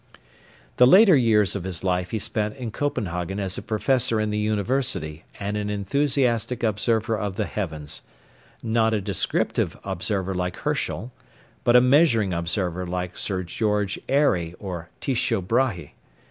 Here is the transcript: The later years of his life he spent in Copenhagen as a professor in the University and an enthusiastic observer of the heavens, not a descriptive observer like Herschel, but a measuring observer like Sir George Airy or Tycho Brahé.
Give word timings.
The 0.77 0.87
later 0.87 1.15
years 1.15 1.55
of 1.55 1.63
his 1.63 1.83
life 1.83 2.09
he 2.09 2.17
spent 2.17 2.55
in 2.55 2.71
Copenhagen 2.71 3.39
as 3.39 3.59
a 3.59 3.61
professor 3.61 4.19
in 4.19 4.31
the 4.31 4.39
University 4.39 5.25
and 5.39 5.55
an 5.55 5.69
enthusiastic 5.69 6.63
observer 6.63 7.15
of 7.15 7.35
the 7.35 7.45
heavens, 7.45 8.01
not 8.63 8.95
a 8.95 8.99
descriptive 8.99 9.77
observer 9.83 10.33
like 10.33 10.55
Herschel, 10.57 11.11
but 11.63 11.75
a 11.75 11.81
measuring 11.81 12.33
observer 12.33 12.87
like 12.87 13.15
Sir 13.15 13.43
George 13.43 13.99
Airy 14.09 14.55
or 14.57 14.89
Tycho 15.01 15.39
Brahé. 15.39 15.91